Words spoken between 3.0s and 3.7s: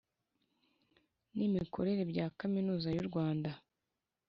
u Rwanda